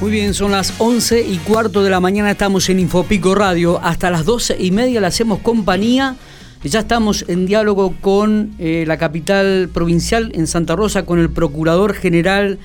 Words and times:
Muy 0.00 0.12
bien, 0.12 0.32
son 0.32 0.52
las 0.52 0.80
11 0.80 1.22
y 1.22 1.38
cuarto 1.38 1.82
de 1.82 1.90
la 1.90 1.98
mañana, 1.98 2.30
estamos 2.30 2.68
en 2.68 2.78
Infopico 2.78 3.34
Radio. 3.34 3.80
Hasta 3.82 4.10
las 4.10 4.24
12 4.24 4.56
y 4.60 4.70
media 4.70 5.00
le 5.00 5.08
hacemos 5.08 5.40
compañía. 5.40 6.14
Ya 6.62 6.78
estamos 6.78 7.24
en 7.28 7.46
diálogo 7.46 7.92
con 8.00 8.52
eh, 8.60 8.84
la 8.86 8.96
capital 8.96 9.68
provincial, 9.74 10.30
en 10.34 10.46
Santa 10.46 10.76
Rosa, 10.76 11.04
con 11.04 11.18
el 11.18 11.30
Procurador 11.30 11.94
General 11.94 12.60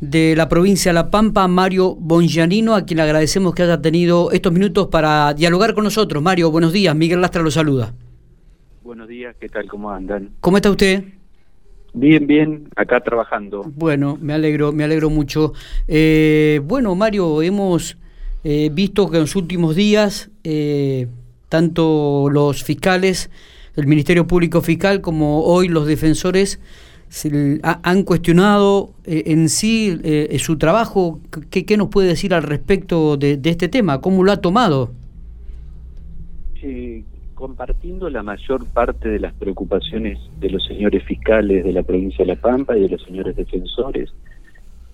de 0.00 0.34
la 0.36 0.48
provincia 0.48 0.90
de 0.90 0.94
La 0.94 1.12
Pampa, 1.12 1.46
Mario 1.46 1.94
Bongianino, 1.94 2.74
a 2.74 2.84
quien 2.84 2.96
le 2.96 3.04
agradecemos 3.04 3.54
que 3.54 3.62
haya 3.62 3.80
tenido 3.80 4.32
estos 4.32 4.52
minutos 4.52 4.88
para 4.88 5.32
dialogar 5.32 5.74
con 5.74 5.84
nosotros. 5.84 6.20
Mario, 6.24 6.50
buenos 6.50 6.72
días. 6.72 6.96
Miguel 6.96 7.20
Lastra 7.20 7.40
lo 7.42 7.52
saluda. 7.52 7.94
Buenos 8.82 9.06
días, 9.06 9.36
¿qué 9.38 9.48
tal? 9.48 9.68
¿Cómo 9.68 9.92
andan? 9.92 10.30
¿Cómo 10.40 10.56
está 10.56 10.72
usted? 10.72 11.04
Bien, 11.96 12.26
bien, 12.26 12.68
acá 12.74 13.00
trabajando. 13.00 13.62
Bueno, 13.76 14.18
me 14.20 14.32
alegro, 14.32 14.72
me 14.72 14.82
alegro 14.82 15.10
mucho. 15.10 15.52
Eh, 15.86 16.60
bueno, 16.64 16.96
Mario, 16.96 17.40
hemos 17.40 17.96
eh, 18.42 18.68
visto 18.72 19.08
que 19.08 19.18
en 19.18 19.22
los 19.22 19.36
últimos 19.36 19.76
días 19.76 20.28
eh, 20.42 21.06
tanto 21.48 22.28
los 22.32 22.64
fiscales, 22.64 23.30
el 23.76 23.86
Ministerio 23.86 24.26
Público 24.26 24.60
Fiscal, 24.60 25.00
como 25.00 25.44
hoy 25.44 25.68
los 25.68 25.86
defensores 25.86 26.58
se, 27.08 27.60
han 27.62 28.02
cuestionado 28.02 28.92
en 29.04 29.48
sí 29.48 29.96
su 30.38 30.58
trabajo. 30.58 31.20
¿Qué, 31.48 31.64
¿Qué, 31.64 31.76
nos 31.76 31.90
puede 31.90 32.08
decir 32.08 32.34
al 32.34 32.42
respecto 32.42 33.16
de, 33.16 33.36
de 33.36 33.50
este 33.50 33.68
tema? 33.68 34.00
¿Cómo 34.00 34.24
lo 34.24 34.32
ha 34.32 34.38
tomado? 34.38 34.90
Compartiendo 37.34 38.08
la 38.10 38.22
mayor 38.22 38.66
parte 38.66 39.08
de 39.08 39.18
las 39.18 39.34
preocupaciones 39.34 40.18
de 40.38 40.50
los 40.50 40.64
señores 40.64 41.02
fiscales 41.04 41.64
de 41.64 41.72
la 41.72 41.82
provincia 41.82 42.24
de 42.24 42.34
La 42.34 42.40
Pampa 42.40 42.76
y 42.76 42.82
de 42.82 42.88
los 42.88 43.02
señores 43.02 43.36
defensores, 43.36 44.12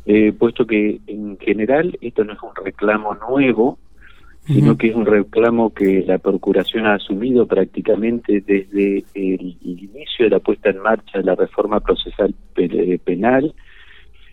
eh, 0.06 0.32
puesto 0.32 0.66
que 0.66 1.00
en 1.06 1.38
general 1.38 1.96
esto 2.00 2.24
no 2.24 2.32
es 2.32 2.38
un 2.42 2.64
reclamo 2.64 3.14
nuevo, 3.14 3.78
sino 4.46 4.76
que 4.76 4.88
es 4.88 4.96
un 4.96 5.06
reclamo 5.06 5.72
que 5.72 6.02
la 6.04 6.18
Procuración 6.18 6.86
ha 6.86 6.94
asumido 6.94 7.46
prácticamente 7.46 8.40
desde 8.40 9.04
el, 9.14 9.56
inicio 9.62 10.24
de 10.24 10.30
la 10.30 10.40
puesta 10.40 10.70
en 10.70 10.78
marcha 10.78 11.18
de 11.18 11.24
la 11.24 11.34
reforma 11.34 11.78
procesal 11.80 12.34
penal, 13.04 13.54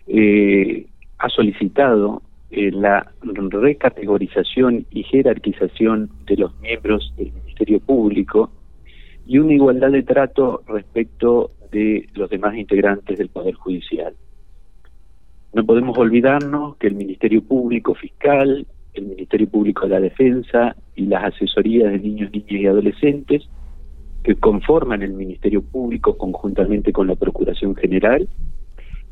eh, 0.08 0.86
ha 1.18 1.28
solicitado 1.28 2.22
eh, 2.50 2.70
la 2.70 3.12
recategorización 3.20 4.86
y 4.90 5.02
jerarquización 5.02 6.10
de 6.26 6.36
los 6.36 6.58
miembros 6.60 7.12
del 7.18 7.32
Ministerio 7.32 7.78
Público 7.80 8.50
y 9.26 9.38
una 9.38 9.52
igualdad 9.52 9.90
de 9.90 10.02
trato 10.02 10.62
respecto 10.66 11.50
de 11.70 12.08
los 12.14 12.30
demás 12.30 12.56
integrantes 12.56 13.18
del 13.18 13.28
Poder 13.28 13.54
Judicial. 13.54 14.14
No 15.52 15.66
podemos 15.66 15.98
olvidarnos 15.98 16.76
que 16.76 16.86
el 16.86 16.94
Ministerio 16.94 17.42
Público 17.42 17.94
Fiscal, 17.94 18.66
el 18.94 19.04
Ministerio 19.04 19.48
Público 19.48 19.82
de 19.82 19.90
la 19.90 20.00
Defensa 20.00 20.74
y 20.96 21.04
las 21.04 21.34
asesorías 21.34 21.92
de 21.92 21.98
niños, 21.98 22.32
niñas 22.32 22.50
y 22.50 22.66
adolescentes 22.66 23.48
que 24.22 24.36
conforman 24.36 25.02
el 25.02 25.12
Ministerio 25.12 25.60
Público 25.60 26.16
conjuntamente 26.16 26.94
con 26.94 27.06
la 27.06 27.14
Procuración 27.14 27.76
General, 27.76 28.26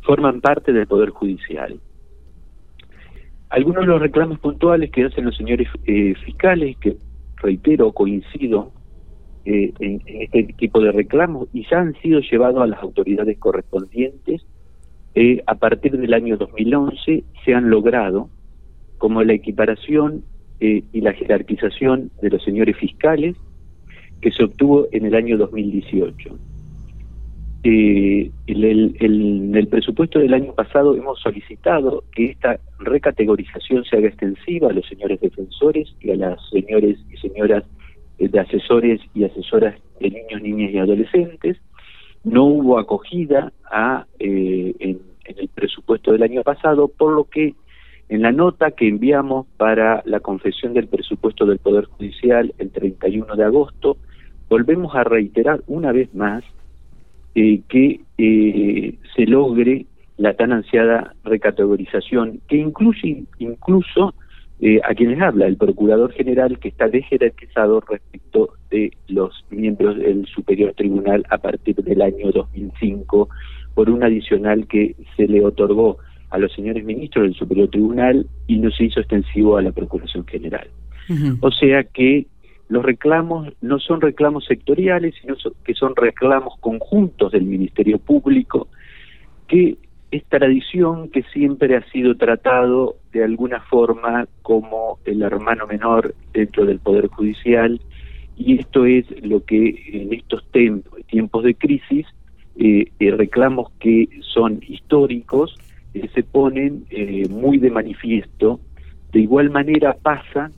forman 0.01 0.41
parte 0.41 0.73
del 0.73 0.87
Poder 0.87 1.11
Judicial 1.11 1.79
algunos 3.51 3.83
de 3.83 3.87
los 3.87 4.01
reclamos 4.01 4.39
puntuales 4.39 4.91
que 4.91 5.05
hacen 5.05 5.25
los 5.25 5.37
señores 5.37 5.69
eh, 5.85 6.15
fiscales, 6.25 6.77
que 6.79 6.97
reitero, 7.37 7.93
coincido 7.93 8.73
eh, 9.45 9.73
en, 9.79 10.03
este 10.07 10.53
tipo 10.55 10.81
de 10.81 10.93
reclamos, 10.93 11.49
y 11.53 11.67
ya 11.69 11.81
han 11.81 11.95
sido 12.01 12.21
llevados 12.21 12.63
a 12.63 12.67
las 12.67 12.83
autoridades 12.83 13.39
correspondientes, 13.39 14.45
eh, 15.15 15.43
a 15.47 15.55
partir 15.55 15.97
del 15.97 16.13
año 16.13 16.37
2011 16.37 17.25
se 17.45 17.55
han 17.55 17.71
logrado, 17.71 18.29
como 18.99 19.23
la 19.23 19.35
equiparación 19.35 20.25
y 20.59 21.03
la 21.03 21.13
jerarquización 21.13 22.11
de 22.23 22.31
los 22.31 22.43
señores 22.43 22.79
fiscales, 22.79 23.37
que 24.23 24.33
se 24.33 24.43
obtuvo 24.43 24.87
en 24.91 25.05
el 25.05 25.15
año 25.15 25.37
2018 25.37 26.35
eh, 27.69 28.31
el 28.47 29.69
presupuesto 29.69 30.21
del 30.21 30.35
año 30.35 30.53
pasado 30.53 30.95
hemos 30.95 31.21
solicitado 31.21 32.05
que 32.15 32.27
esta 32.27 32.61
recategorización 32.79 33.85
se 33.85 33.97
haga 33.97 34.09
extensiva 34.09 34.71
a 34.71 34.73
los 34.73 34.87
señores 34.87 35.21
defensores 35.21 35.93
y 36.01 36.13
a 36.13 36.17
las 36.17 36.39
señores 36.51 36.99
y 37.11 37.17
señoras 37.17 37.65
de 38.19 38.39
asesores 38.39 39.01
y 39.15 39.25
asesoras 39.25 39.75
de 40.01 40.11
niños, 40.11 40.43
niñas 40.43 40.73
y 40.73 40.79
adolescentes. 40.79 41.57
No 42.23 42.45
hubo 42.45 42.79
acogida 42.79 43.53
a, 43.71 44.07
eh, 44.19 44.75
en, 44.79 45.01
en 45.25 45.39
el 45.39 45.49
presupuesto 45.49 46.13
del 46.13 46.23
año 46.23 46.43
pasado, 46.43 46.89
por 46.89 47.13
lo 47.13 47.25
que 47.25 47.55
en 48.09 48.23
la 48.23 48.31
nota 48.31 48.71
que 48.71 48.87
enviamos 48.87 49.47
para 49.57 50.03
la 50.07 50.21
confesión 50.21 50.73
del 50.73 50.87
presupuesto 50.87 51.47
del 51.47 51.59
Poder 51.59 51.87
Judicial 51.87 52.55
el 52.59 52.71
31 52.71 53.35
de 53.35 53.45
agosto, 53.45 53.97
volvemos 54.49 54.95
a 54.95 55.03
reiterar 55.03 55.63
una 55.67 55.91
vez 55.91 56.15
más 56.15 56.45
eh, 57.39 57.61
que 57.69 58.01
eh, 58.17 58.95
se 59.15 59.27
logre 59.27 59.85
la 60.17 60.33
tan 60.33 60.53
ansiada 60.53 61.15
recategorización, 61.23 62.41
que 62.49 62.57
incluye 62.57 63.25
incluso 63.39 64.15
eh, 64.59 64.81
a 64.83 64.95
quienes 64.95 65.21
habla, 65.21 65.47
el 65.47 65.59
Procurador 65.59 66.13
General, 66.13 66.59
que 66.59 66.69
está 66.69 66.89
desjerarquizado 66.89 67.81
respecto 67.81 68.55
de 68.71 68.91
los 69.09 69.45
miembros 69.51 69.99
del 69.99 70.25
Superior 70.25 70.73
Tribunal 70.73 71.27
a 71.29 71.37
partir 71.37 71.77
del 71.77 72.01
año 72.01 72.33
2005, 72.33 73.29
por 73.75 73.91
un 73.91 74.03
adicional 74.03 74.67
que 74.67 74.97
se 75.15 75.29
le 75.29 75.45
otorgó 75.45 75.99
a 76.31 76.39
los 76.39 76.51
señores 76.55 76.87
ministros 76.87 77.25
del 77.25 77.35
Superior 77.35 77.69
Tribunal 77.69 78.27
y 78.47 78.57
no 78.57 78.71
se 78.71 78.85
hizo 78.85 79.01
extensivo 79.01 79.59
a 79.59 79.63
la 79.63 79.73
Procuración 79.73 80.27
General. 80.27 80.67
O 81.41 81.51
sea 81.51 81.85
que 81.85 82.27
los 82.69 82.85
reclamos 82.85 83.53
no 83.61 83.79
son 83.79 84.01
reclamos 84.01 84.45
sectoriales, 84.45 85.15
sino 85.21 85.37
que 85.65 85.75
son 85.75 85.95
reclamos 85.95 86.55
conjuntos 86.61 87.33
del 87.33 87.45
Ministerio 87.45 87.99
Público, 87.99 88.69
que 89.47 89.77
es 90.11 90.25
tradición 90.25 91.11
que 91.11 91.23
siempre 91.33 91.77
ha 91.77 91.83
sido 91.91 92.17
tratado 92.17 92.97
de 93.13 93.25
alguna 93.25 93.61
forma 93.61 94.27
como 94.43 94.99
el 95.05 95.23
hermano 95.23 95.67
menor 95.67 96.15
dentro 96.33 96.65
del 96.65 96.79
Poder 96.79 97.09
Judicial, 97.09 97.81
y 98.37 98.59
esto 98.59 98.85
es 98.85 99.07
lo 99.25 99.45
que 99.45 99.83
en 99.93 100.13
estos 100.13 100.45
tiempos 100.51 101.45
de 101.45 101.55
crisis, 101.55 102.07
eh, 102.59 102.87
eh, 102.99 103.11
reclamos 103.11 103.71
que 103.81 104.09
son 104.21 104.61
históricos, 104.67 105.57
eh, 105.95 106.09
se 106.15 106.23
ponen 106.23 106.85
muy 107.31 107.59
de 107.59 107.71
manifiesto. 107.71 108.61
De 109.13 109.21
igual 109.21 109.51
manera 109.51 109.95
pasa 109.95 110.51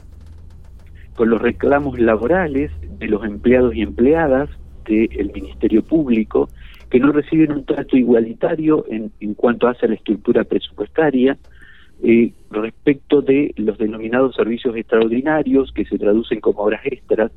con 1.19 1.31
los 1.31 1.43
reclamos 1.43 1.99
laborales 1.99 2.71
de 3.01 3.09
los 3.09 3.25
empleados 3.25 3.75
y 3.75 3.83
empleadas 3.83 4.49
del 4.85 5.33
Ministerio 5.35 5.83
Público, 5.83 6.49
que 6.91 7.01
no 7.01 7.11
reciben 7.11 7.51
un 7.51 7.65
trato 7.65 7.97
igualitario 7.97 8.85
en, 8.89 9.11
en 9.19 9.35
cuanto 9.35 9.67
hace 9.67 9.89
la 9.89 9.97
estructura 9.97 10.45
presupuestaria, 10.45 11.37
eh, 12.05 12.33
respecto 12.53 13.21
de 13.21 13.53
los 13.57 13.77
denominados 13.79 14.37
servicios 14.37 14.77
extraordinarios, 14.77 15.73
que 15.73 15.87
se 15.87 15.99
traducen 15.99 16.39
como 16.39 16.63
horas 16.63 16.83
extras, 16.85 17.33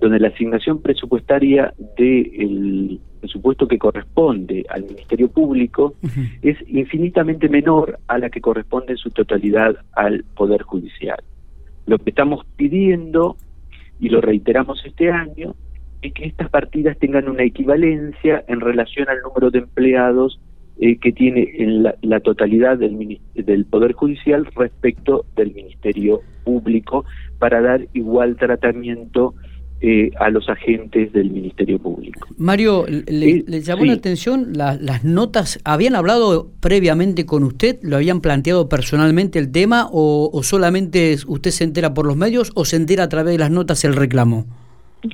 donde 0.00 0.20
la 0.20 0.28
asignación 0.28 0.82
presupuestaria 0.82 1.72
del 1.96 3.00
presupuesto 3.20 3.66
que 3.66 3.78
corresponde 3.78 4.66
al 4.68 4.84
Ministerio 4.84 5.30
Público 5.30 5.94
es 6.42 6.58
infinitamente 6.68 7.48
menor 7.48 7.98
a 8.06 8.18
la 8.18 8.28
que 8.28 8.42
corresponde 8.42 8.92
en 8.92 8.98
su 8.98 9.08
totalidad 9.08 9.76
al 9.94 10.24
Poder 10.36 10.60
Judicial. 10.60 11.24
Lo 11.86 11.98
que 11.98 12.10
estamos 12.10 12.44
pidiendo, 12.56 13.36
y 14.00 14.08
lo 14.08 14.20
reiteramos 14.20 14.84
este 14.84 15.10
año, 15.10 15.54
es 16.02 16.12
que 16.12 16.26
estas 16.26 16.50
partidas 16.50 16.98
tengan 16.98 17.28
una 17.28 17.44
equivalencia 17.44 18.44
en 18.48 18.60
relación 18.60 19.08
al 19.08 19.20
número 19.22 19.50
de 19.50 19.60
empleados 19.60 20.40
eh, 20.80 20.98
que 20.98 21.12
tiene 21.12 21.48
en 21.58 21.84
la, 21.84 22.20
totalidad 22.20 22.76
del, 22.76 23.20
del 23.34 23.64
Poder 23.64 23.92
Judicial 23.92 24.44
respecto 24.56 25.24
del 25.36 25.54
Ministerio 25.54 26.20
Público 26.44 27.04
para 27.38 27.60
dar 27.60 27.86
igual 27.92 28.36
tratamiento 28.36 29.34
eh, 29.80 30.10
a 30.18 30.30
los 30.30 30.48
agentes 30.48 31.12
del 31.12 31.30
Ministerio 31.30 31.78
Público. 31.78 32.26
Mario, 32.38 32.86
¿le, 32.88 33.30
eh, 33.30 33.60
llamó 33.60 33.84
la 33.84 33.92
atención 33.92 34.52
las 34.54 35.04
notas? 35.04 35.60
¿Habían 35.64 35.94
hablado 35.94 36.48
previamente 36.60 37.26
con 37.26 37.42
usted? 37.42 37.78
¿Lo 37.82 37.96
habían 37.96 38.20
planteado 38.20 38.68
personalmente 38.68 39.38
el 39.38 39.52
tema 39.52 39.88
o, 39.92 40.40
solamente 40.42 41.16
usted 41.26 41.50
se 41.50 41.64
entera 41.64 41.92
por 41.92 42.06
los 42.06 42.16
medios 42.16 42.52
o 42.54 42.64
se 42.64 42.76
entera 42.76 43.04
a 43.04 43.08
través 43.08 43.32
de 43.32 43.38
las 43.38 43.50
notas 43.50 43.84
el 43.84 43.94
reclamo? 43.94 44.46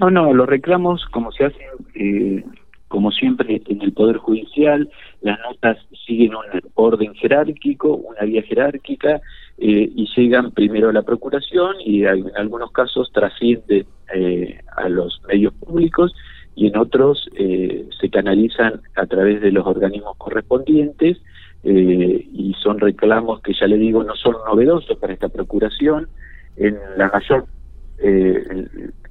No, 0.00 0.10
no, 0.10 0.32
los 0.32 0.46
reclamos 0.46 1.04
como 1.06 1.32
se 1.32 1.46
hacen, 1.46 1.66
eh, 1.94 2.44
como 2.86 3.10
siempre 3.10 3.60
en 3.66 3.82
el 3.82 3.92
Poder 3.92 4.18
Judicial, 4.18 4.88
las 5.22 5.38
notas 5.40 5.78
siguen 6.06 6.34
un 6.34 6.44
orden 6.74 7.14
jerárquico, 7.14 7.94
una 7.96 8.22
vía 8.24 8.42
jerárquica, 8.42 9.20
y 9.62 10.08
llegan 10.16 10.52
primero 10.52 10.88
a 10.88 10.92
la 10.92 11.02
Procuración 11.02 11.76
y 11.84 12.04
en 12.04 12.30
algunos 12.34 12.72
casos 12.72 13.12
trascienden 13.12 13.84
eh, 14.14 14.58
a 14.74 14.88
los 14.88 15.20
medios 15.28 15.52
públicos 15.52 16.14
y 16.54 16.68
en 16.68 16.78
otros 16.78 17.28
eh, 17.36 17.86
se 18.00 18.08
canalizan 18.08 18.80
a 18.96 19.04
través 19.04 19.42
de 19.42 19.52
los 19.52 19.66
organismos 19.66 20.16
correspondientes 20.16 21.18
y 21.62 22.56
son 22.62 22.80
reclamos 22.80 23.42
que 23.42 23.52
ya 23.52 23.66
le 23.66 23.76
digo 23.76 24.02
no 24.02 24.14
son 24.16 24.34
novedosos 24.46 24.96
para 24.96 25.12
esta 25.12 25.28
procuración, 25.28 26.08
en 26.56 26.78
la 26.96 27.10
mayor, 27.10 27.44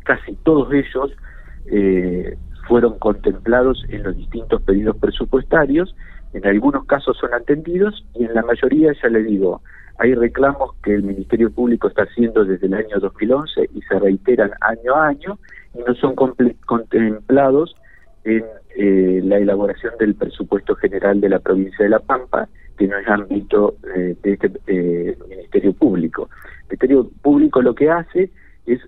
casi 0.04 0.34
todos 0.44 0.74
ellos 0.74 1.12
fueron 2.68 2.98
contemplados 2.98 3.86
en 3.90 4.02
los 4.02 4.18
distintos 4.18 4.64
pedidos 4.64 4.98
presupuestarios, 4.98 5.96
en 6.34 6.46
algunos 6.48 6.86
casos 6.86 7.18
son 7.18 7.36
atendidos 7.36 8.04
y 8.16 8.26
en 8.26 8.34
la 8.34 8.42
mayoría, 8.42 8.94
ya 9.00 9.10
le 9.10 9.22
digo, 9.22 9.62
hay 10.00 10.16
reclamos 10.16 10.76
que 10.82 10.96
el 10.96 11.04
Ministerio 11.04 11.52
Público 11.52 11.90
está 11.90 12.04
haciendo 12.04 12.46
desde 12.46 12.68
el 12.68 12.74
año 12.74 13.00
2011 13.00 13.70
y 13.76 13.82
se 13.82 14.00
reiteran 14.00 14.52
año 14.62 14.96
a 14.96 15.08
año 15.08 15.38
y 15.74 15.80
no 15.80 15.94
son 15.96 16.16
contemplados 16.16 17.76
en 18.24 18.46
eh, 18.78 19.22
la 19.24 19.38
elaboración 19.38 19.94
del 20.00 20.16
presupuesto 20.16 20.76
general 20.76 21.20
de 21.20 21.28
la 21.28 21.40
provincia 21.40 21.84
de 21.84 21.90
La 21.90 22.00
Pampa, 22.00 22.48
que 22.78 22.88
no 22.88 22.98
es 22.98 23.08
ámbito 23.10 23.76
eh, 23.94 24.16
de 24.24 24.34
este 24.34 24.52
eh, 24.68 25.18
Ministerio 25.28 25.74
Público. 25.74 26.30
El 26.62 26.68
Ministerio 26.70 27.12
Público 27.22 27.62
lo 27.62 27.76
que 27.76 27.90
hace 27.90 28.32
es 28.66 28.80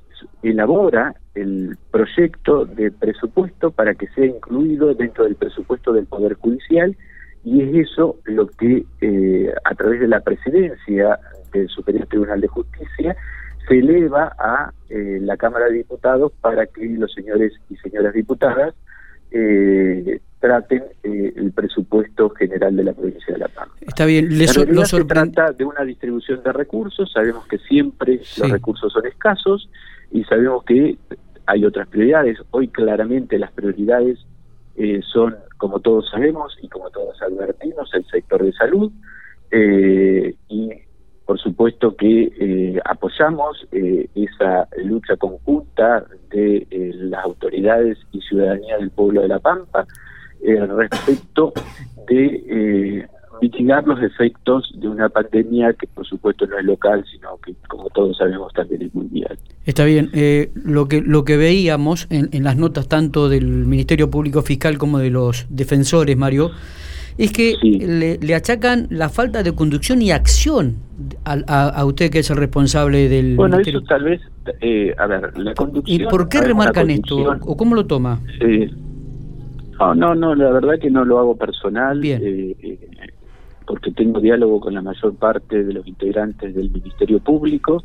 elabora 0.44 1.16
el 1.36 1.78
proyecto 1.92 2.66
de 2.66 2.90
presupuesto 2.90 3.72
para 3.72 3.96
que 3.96 4.08
sea 4.10 4.26
incluido 4.26 4.94
dentro 4.94 5.26
del 5.26 5.36
presupuesto 5.36 5.92
del 5.92 6.06
Poder 6.06 6.36
Judicial 6.36 6.96
y 7.44 7.62
es 7.62 7.90
eso 7.90 8.18
lo 8.26 8.48
que 8.48 8.86
eh, 9.02 9.54
a 9.64 9.76
través 9.76 10.00
de 10.00 10.08
la 10.08 10.20
presidencia 10.20 11.20
del 11.52 11.68
Superior 11.70 12.08
Tribunal 12.08 12.42
de 12.42 12.48
Justicia 12.48 13.16
se 13.68 13.80
eleva 13.80 14.36
a 14.38 14.72
eh, 14.90 15.20
la 15.22 15.38
Cámara 15.38 15.66
de 15.66 15.80
Diputados 15.80 16.32
para 16.42 16.66
que 16.68 16.86
los 16.86 17.14
señores 17.14 17.54
y 17.70 17.76
señoras 17.78 18.14
diputadas 18.14 18.76
eh, 19.32 20.20
traten 20.40 20.84
el 21.04 21.52
presupuesto 21.54 22.32
general 22.32 22.76
de 22.76 22.84
la 22.84 22.94
provincia 22.94 23.34
de 23.34 23.40
La 23.40 23.48
Paz. 23.48 23.70
Está 23.82 24.06
bien, 24.06 24.38
le 24.38 24.48
se 24.48 24.66
trata 25.06 25.52
de 25.52 25.64
una 25.64 25.84
distribución 25.84 26.42
de 26.44 26.52
recursos, 26.52 27.12
sabemos 27.12 27.46
que 27.48 27.60
siempre 27.60 28.20
los 28.38 28.52
recursos 28.52 28.92
son 28.92 29.06
escasos 29.06 29.70
y 30.12 30.24
sabemos 30.24 30.64
que 30.64 30.98
hay 31.46 31.66
otras 31.66 31.88
prioridades. 31.88 32.40
Hoy 32.52 32.68
claramente 32.70 33.38
las 33.38 33.52
prioridades 33.52 34.26
eh, 34.76 35.02
son, 35.12 35.36
como 35.58 35.80
todos 35.80 36.10
sabemos 36.10 36.58
y 36.62 36.68
como 36.68 36.90
todos 36.90 37.22
advertimos, 37.22 37.94
el 37.94 38.06
sector 38.06 38.44
de 38.44 38.54
salud 38.54 38.92
eh, 39.52 40.36
y 40.48 40.70
por 41.26 41.40
supuesto 41.40 41.96
que 41.96 42.32
eh, 42.40 42.80
apoyamos 42.84 43.66
esa 43.72 44.68
lucha 44.84 45.16
conjunta 45.18 46.04
de 46.30 46.68
las 46.96 47.24
autoridades 47.24 47.98
y 48.12 48.20
ciudadanía 48.22 48.78
del 48.78 48.90
pueblo 48.90 49.22
de 49.22 49.30
La 49.30 49.40
Pampa 49.40 49.86
respecto 50.42 51.54
de 52.08 53.08
mitigar 53.42 53.88
los 53.88 54.02
efectos 54.02 54.72
de 54.76 54.88
una 54.88 55.10
pandemia 55.10 55.74
que 55.74 55.88
por 55.88 56.06
supuesto 56.06 56.46
no 56.46 56.58
es 56.58 56.66
local, 56.66 57.04
sino 57.12 57.38
que 57.44 57.54
como 57.68 57.90
todos 57.90 58.18
sabemos 58.18 58.54
también 58.54 58.84
es 58.84 58.94
mundial. 58.94 59.38
Está 59.66 59.84
bien, 59.86 60.10
eh, 60.14 60.52
lo, 60.56 60.88
que, 60.88 61.02
lo 61.02 61.26
que 61.26 61.38
veíamos 61.38 62.08
en, 62.10 62.30
en, 62.32 62.44
las 62.44 62.58
notas 62.58 62.88
tanto 62.88 63.30
del 63.30 63.46
Ministerio 63.46 64.10
Público 64.10 64.42
Fiscal 64.42 64.78
como 64.78 65.00
de 65.00 65.10
los 65.10 65.48
defensores, 65.50 66.16
Mario, 66.16 66.52
es 67.18 67.32
que 67.32 67.56
le, 68.22 68.36
achacan 68.36 68.88
la 68.90 69.10
falta 69.10 69.44
de 69.44 69.54
conducción 69.54 70.02
y 70.02 70.12
acción 70.12 70.78
a, 71.26 71.70
a, 71.70 71.86
usted 71.86 72.10
que 72.10 72.20
es 72.20 72.30
el 72.30 72.38
responsable 72.38 73.10
del 73.10 73.36
bueno, 73.36 73.60
eso 73.60 73.82
tal 73.82 74.04
vez, 74.04 74.22
eh, 74.62 74.94
a 74.98 75.08
ver, 75.08 75.38
la 75.38 75.54
conducción... 75.54 76.02
¿Y 76.02 76.06
por 76.06 76.30
qué 76.30 76.42
remarcan 76.42 76.90
esto 76.90 77.18
o 77.42 77.58
cómo 77.58 77.76
lo 77.76 77.86
toma? 77.86 78.20
Eh, 78.40 78.70
no, 79.80 79.96
no, 79.96 80.16
no, 80.16 80.36
la 80.36 80.52
verdad 80.52 80.80
que 80.80 80.90
no 80.90 81.04
lo 81.04 81.20
hago 81.20 81.36
personal. 81.36 82.00
Bien. 82.00 82.22
Eh, 82.24 82.56
eh 82.62 82.80
porque 83.66 83.92
tengo 83.92 84.20
diálogo 84.20 84.60
con 84.60 84.74
la 84.74 84.82
mayor 84.82 85.16
parte 85.16 85.64
de 85.64 85.74
los 85.74 85.88
integrantes 85.88 86.54
del 86.56 86.72
Ministerio 86.72 87.20
Público 87.20 87.84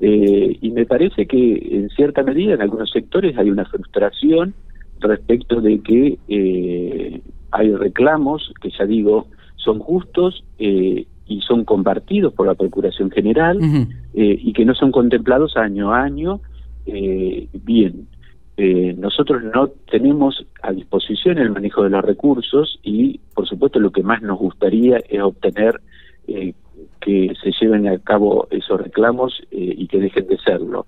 eh, 0.00 0.56
y 0.60 0.70
me 0.70 0.86
parece 0.86 1.26
que 1.26 1.68
en 1.72 1.90
cierta 1.90 2.22
medida 2.22 2.54
en 2.54 2.62
algunos 2.62 2.90
sectores 2.90 3.36
hay 3.36 3.50
una 3.50 3.66
frustración 3.66 4.54
respecto 4.98 5.60
de 5.60 5.80
que 5.80 6.18
eh, 6.28 7.20
hay 7.50 7.74
reclamos 7.74 8.52
que 8.62 8.70
ya 8.70 8.86
digo 8.86 9.26
son 9.56 9.78
justos 9.78 10.42
eh, 10.58 11.06
y 11.26 11.40
son 11.42 11.64
compartidos 11.64 12.32
por 12.32 12.46
la 12.46 12.54
Procuración 12.54 13.10
General 13.10 13.58
y 14.14 14.52
que 14.52 14.64
no 14.64 14.74
son 14.74 14.90
contemplados 14.90 15.56
año 15.56 15.92
a 15.92 16.02
año 16.02 16.40
bien. 16.84 18.08
Eh, 18.62 18.94
nosotros 18.98 19.42
no 19.42 19.68
tenemos 19.90 20.44
a 20.60 20.70
disposición 20.74 21.38
el 21.38 21.48
manejo 21.48 21.82
de 21.82 21.88
los 21.88 22.04
recursos 22.04 22.78
y, 22.82 23.18
por 23.34 23.48
supuesto, 23.48 23.80
lo 23.80 23.90
que 23.90 24.02
más 24.02 24.20
nos 24.20 24.38
gustaría 24.38 24.98
es 25.08 25.22
obtener 25.22 25.80
eh, 26.28 26.52
que 27.00 27.32
se 27.42 27.52
lleven 27.58 27.88
a 27.88 27.98
cabo 28.00 28.48
esos 28.50 28.78
reclamos 28.78 29.40
eh, 29.50 29.74
y 29.78 29.86
que 29.86 29.98
dejen 29.98 30.26
de 30.26 30.36
serlo. 30.36 30.84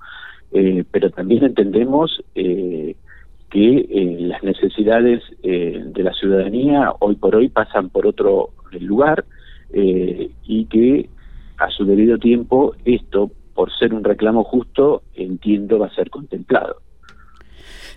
pero 0.91 1.09
también 1.09 1.45
entendemos 1.45 2.23
que 2.35 3.87
las 4.21 4.43
necesidades 4.43 5.23
de 5.43 6.03
la 6.03 6.13
ciudadanía 6.13 6.93
hoy 7.01 7.15
por 7.17 7.35
hoy 7.37 7.49
pasan 7.49 7.89
por 7.89 8.07
otro 8.07 8.51
lugar 8.81 9.25
y 9.73 10.67
que 10.67 11.09
a 11.57 11.71
su 11.71 11.87
debido 11.87 12.19
tiempo 12.19 12.75
esto, 12.85 13.31
por 13.55 13.73
ser 13.73 13.95
un 13.95 14.05
reclamo 14.05 14.45
justo, 14.45 15.05
entiendo 15.15 15.79
va 15.79 15.87
a 15.87 15.95
ser 15.95 16.11
contemplado. 16.11 16.77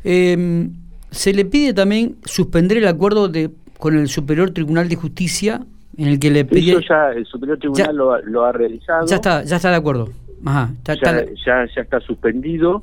Eh, 0.05 0.69
se 1.11 1.33
le 1.33 1.45
pide 1.45 1.73
también 1.73 2.15
suspender 2.25 2.77
el 2.77 2.87
acuerdo 2.87 3.27
de 3.27 3.49
con 3.77 3.97
el 3.97 4.07
Superior 4.07 4.51
Tribunal 4.51 4.89
de 4.89 4.95
Justicia 4.95 5.61
en 5.97 6.07
el 6.07 6.19
que 6.19 6.31
le 6.31 6.45
pide... 6.45 6.71
Eso 6.71 6.81
ya 6.81 7.11
el 7.11 7.25
Superior 7.25 7.57
Tribunal 7.57 7.95
lo, 7.95 8.45
ha 8.45 8.51
realizado. 8.51 9.05
Ya 9.07 9.15
está, 9.15 9.43
ya 9.43 9.57
está 9.57 9.69
de 9.69 9.75
acuerdo. 9.75 10.09
Ajá, 10.43 10.73
ya, 10.83 11.25
ya, 11.45 11.63
está 11.81 11.99
suspendido. 12.01 12.79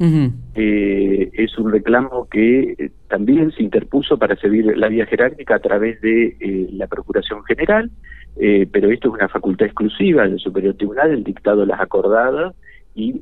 eh, 0.54 1.30
es 1.32 1.56
un 1.58 1.70
reclamo 1.70 2.26
que 2.28 2.74
eh, 2.78 2.90
también 3.08 3.52
se 3.52 3.62
interpuso 3.62 4.18
para 4.18 4.36
seguir 4.36 4.76
la 4.76 4.88
vía 4.88 5.06
jerárquica 5.06 5.56
a 5.56 5.58
través 5.60 6.00
de 6.00 6.36
eh, 6.40 6.68
la 6.72 6.86
Procuración 6.86 7.44
General, 7.44 7.90
eh, 8.36 8.66
pero 8.72 8.90
esto 8.90 9.08
es 9.08 9.14
una 9.14 9.28
facultad 9.28 9.66
exclusiva 9.66 10.22
del 10.22 10.40
Superior 10.40 10.74
Tribunal, 10.74 11.10
el 11.10 11.22
dictado 11.22 11.64
las 11.66 11.80
acordadas 11.80 12.54
y 12.94 13.20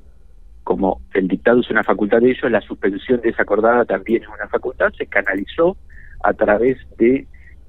como 0.70 1.00
el 1.14 1.26
dictado 1.26 1.58
es 1.62 1.70
una 1.70 1.82
facultad 1.82 2.20
de 2.20 2.31
ellos, 2.31 2.49
la 2.49 2.61
suspensión 2.61 3.20
desacordada 3.20 3.84
también 3.84 4.22
es 4.22 4.28
una 4.28 4.46
facultad, 4.46 4.93
se 4.96 5.06
canalizó 5.06 5.76
a 6.22 6.32
través 6.32 6.78
de 6.96 7.26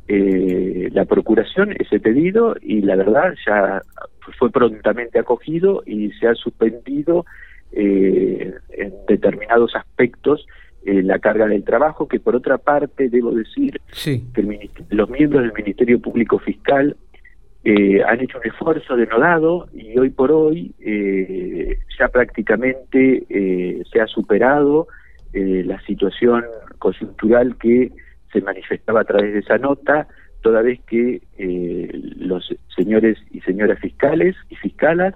eh, 0.08 0.88
la 0.92 1.06
procuración 1.06 1.74
ese 1.80 2.00
pedido 2.00 2.56
y 2.62 2.82
la 2.82 2.96
verdad 2.96 3.34
ya 3.44 3.82
fue 4.38 4.52
prontamente 4.52 5.18
acogido 5.18 5.82
y 5.84 6.12
se 6.12 6.28
ha 6.28 6.36
suspendido 6.36 7.26
eh, 7.72 8.54
en 8.70 8.94
determinados 9.08 9.76
aspectos 9.76 10.46
eh, 10.86 11.02
la 11.02 11.18
carga 11.18 11.48
del 11.48 11.64
trabajo, 11.64 12.08
que 12.08 12.20
por 12.20 12.36
otra 12.36 12.60
parte 12.60 13.10
debo 13.10 13.32
decir 13.32 13.82
que 14.04 14.70
los 14.92 15.10
miembros 15.10 15.42
del 15.42 15.54
Ministerio 15.54 16.00
Público 16.00 16.38
Fiscal 16.38 16.96
eh, 17.64 18.02
han 18.04 18.20
hecho 18.20 18.40
un 18.40 18.48
esfuerzo 18.48 18.96
denodado 18.96 19.68
y 19.72 19.96
hoy 20.00 20.10
por 20.10 20.32
hoy 20.32 20.74
eh, 20.80 21.78
ya 22.00 22.08
prácticamente 22.08 23.24
eh, 23.30 23.84
se 23.92 24.02
ha 24.02 24.08
superado 24.08 24.88
la 25.34 25.80
situación 25.84 26.44
coyuntural 26.78 27.56
que 27.56 27.90
se 28.34 28.42
manifestaba 28.42 29.00
a 29.00 29.06
través 29.06 29.32
de 29.32 29.40
esa 29.40 29.58
nota, 29.58 30.06
toda 30.42 30.62
vez 30.62 30.82
que 30.82 31.22
los 32.18 32.54
señores 32.76 33.18
y 33.32 33.40
señoras 33.40 33.80
fiscales 33.80 34.36
y 34.50 34.58
fiscalas 34.58 35.16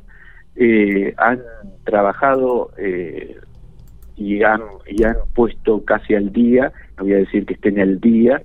han 1.17 1.41
trabajado 1.83 2.71
y 4.15 4.41
han, 4.43 4.61
y 4.87 5.03
han 5.03 5.17
puesto 5.33 5.83
casi 5.83 6.15
al 6.15 6.31
día, 6.31 6.71
no 6.97 7.03
voy 7.03 7.15
a 7.15 7.17
decir 7.17 7.45
que 7.45 7.55
estén 7.55 7.77
al 7.81 7.99
día, 7.99 8.41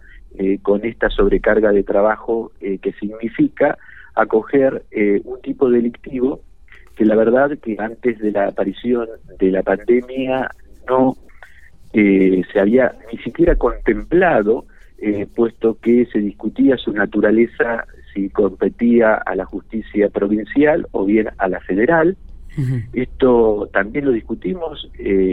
con 0.62 0.84
esta 0.84 1.08
sobrecarga 1.08 1.70
de 1.70 1.84
trabajo 1.84 2.50
que 2.58 2.92
significa 2.98 3.78
acoger 4.14 4.84
eh, 4.90 5.20
un 5.24 5.40
tipo 5.40 5.70
delictivo 5.70 6.40
que 6.96 7.04
la 7.04 7.16
verdad 7.16 7.56
que 7.62 7.76
antes 7.78 8.18
de 8.18 8.30
la 8.30 8.48
aparición 8.48 9.08
de 9.38 9.50
la 9.50 9.62
pandemia 9.62 10.50
no 10.88 11.16
eh, 11.92 12.42
se 12.52 12.60
había 12.60 12.94
ni 13.10 13.18
siquiera 13.18 13.56
contemplado, 13.56 14.66
eh, 14.98 15.26
puesto 15.34 15.78
que 15.80 16.06
se 16.12 16.18
discutía 16.18 16.76
su 16.76 16.92
naturaleza 16.92 17.86
si 18.12 18.28
competía 18.28 19.14
a 19.14 19.34
la 19.34 19.44
justicia 19.44 20.08
provincial 20.08 20.86
o 20.92 21.04
bien 21.04 21.30
a 21.38 21.48
la 21.48 21.60
federal. 21.60 22.16
Esto 22.92 23.68
también 23.72 24.06
lo 24.06 24.10
discutimos 24.10 24.90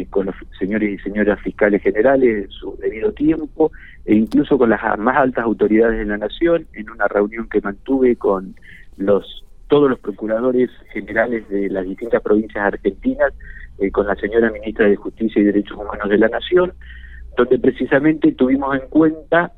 con 0.09 0.27
los 0.27 0.35
señores 0.59 0.89
y 0.89 1.03
señoras 1.03 1.41
fiscales 1.41 1.81
generales 1.81 2.45
en 2.45 2.49
su 2.51 2.77
debido 2.77 3.11
tiempo 3.11 3.71
e 4.05 4.15
incluso 4.15 4.57
con 4.57 4.69
las 4.69 4.81
más 4.99 5.17
altas 5.17 5.43
autoridades 5.43 5.97
de 5.97 6.05
la 6.05 6.17
nación 6.17 6.67
en 6.73 6.89
una 6.89 7.07
reunión 7.07 7.49
que 7.49 7.59
mantuve 7.61 8.15
con 8.15 8.55
los 8.97 9.43
todos 9.67 9.89
los 9.89 9.99
procuradores 9.99 10.69
generales 10.91 11.47
de 11.49 11.69
las 11.69 11.85
distintas 11.85 12.21
provincias 12.21 12.63
argentinas 12.63 13.33
eh, 13.79 13.91
con 13.91 14.07
la 14.07 14.15
señora 14.15 14.51
ministra 14.51 14.87
de 14.87 14.95
Justicia 14.95 15.41
y 15.41 15.45
Derechos 15.45 15.77
Humanos 15.77 16.09
de 16.09 16.17
la 16.17 16.29
Nación, 16.29 16.73
donde 17.37 17.59
precisamente 17.59 18.31
tuvimos 18.31 18.75
en 18.75 18.87
cuenta 18.89 19.51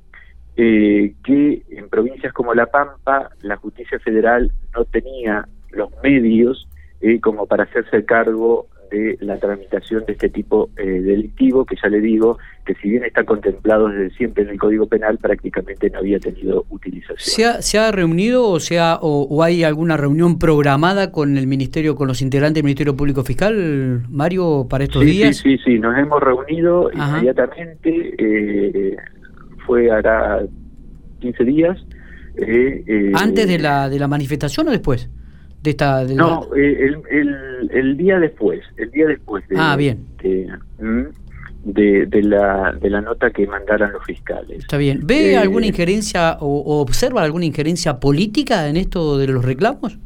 eh, 0.58 1.13
que 1.24 1.63
en 1.70 1.89
provincias 1.89 2.34
como 2.34 2.54
La 2.54 2.66
Pampa 2.66 3.30
la 3.42 3.56
justicia 3.56 4.00
federal 4.00 4.51
no 4.75 4.84
tenía 4.86 5.48
los 5.72 5.89
medios 6.04 6.68
eh, 7.01 7.20
como 7.20 7.46
para 7.46 7.63
hacerse 7.63 8.06
cargo 8.06 8.68
de 8.89 9.18
la 9.22 9.38
tramitación 9.38 10.03
de 10.06 10.13
este 10.13 10.29
tipo 10.29 10.70
eh, 10.77 10.84
delictivo, 10.84 11.65
que 11.65 11.75
ya 11.82 11.89
le 11.89 12.00
digo 12.00 12.38
que 12.65 12.75
si 12.75 12.89
bien 12.89 13.03
está 13.03 13.24
contemplado 13.24 13.88
desde 13.88 14.15
siempre 14.15 14.44
en 14.44 14.50
el 14.50 14.60
Código 14.60 14.88
Penal, 14.88 15.18
prácticamente 15.18 15.89
no 15.89 16.00
había 16.00 16.20
tenido 16.20 16.65
utilización. 16.70 17.18
¿Se 17.20 17.46
ha, 17.46 17.62
se 17.62 17.77
ha 17.77 17.91
reunido 17.91 18.48
o, 18.48 18.60
sea, 18.60 18.98
o, 19.01 19.44
hay 19.44 19.63
alguna 19.63 19.98
reunión 19.98 20.39
programada 20.39 21.12
con 21.12 21.38
el 21.38 21.48
Ministerio, 21.48 21.96
con 21.96 22.08
los 22.08 22.22
integrantes 22.22 22.56
del 22.56 22.63
Ministerio 22.63 22.96
Público 22.96 23.24
Fiscal, 23.24 24.03
Mario, 24.10 24.68
para 24.70 24.84
estos 24.84 25.03
días? 25.03 25.38
Sí, 25.38 25.58
sí, 25.58 25.63
sí, 25.63 25.79
nos 25.79 25.98
hemos 25.98 26.22
reunido 26.22 26.91
inmediatamente, 26.91 28.15
eh, 28.18 28.98
fue 29.65 29.89
hará 29.91 30.41
15 31.20 31.44
días. 31.44 31.77
Eh, 32.38 32.84
eh, 32.88 33.12
¿Antes 33.15 33.48
de 33.48 33.60
la, 33.60 33.89
de 33.89 34.00
la 34.00 34.08
manifestación 34.08 34.68
o 34.68 34.72
después? 34.72 35.10
De 35.62 35.72
esta 35.72 36.04
no 36.06 36.48
eh, 36.56 36.94
el, 37.10 37.70
el, 37.72 37.98
día 37.98 38.20
después 38.20 38.62
el 38.78 38.92
día 38.92 39.08
después 39.08 39.48
de, 39.50 39.56
ah 39.58 39.75
bien. 39.75 40.06
de, 40.22 42.06
de, 42.06 42.24
la 42.24 42.72
de 42.74 42.89
la 42.89 43.01
nota 43.01 43.30
que 43.32 43.46
mandaron 43.46 43.92
los 43.92 44.06
fiscales. 44.06 44.60
Está 44.60 44.78
bien. 44.78 45.01
Ve 45.04 45.34
eh, 45.34 45.38
alguna 45.38 45.66
injerencia 45.66 46.38
o, 46.39 46.80
observa 46.80 47.24
alguna 47.24 47.46
injerencia 47.46 48.00
política 48.00 48.68
en 48.70 48.78
esto 48.78 49.18
de 49.18 49.28
los 49.28 49.44
reclamos 49.44 49.98